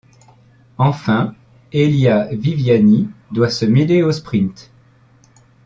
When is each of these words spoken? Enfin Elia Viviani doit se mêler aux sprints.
Enfin 0.79 1.35
Elia 1.73 2.29
Viviani 2.33 3.07
doit 3.29 3.51
se 3.51 3.65
mêler 3.65 4.01
aux 4.01 4.11
sprints. 4.11 4.71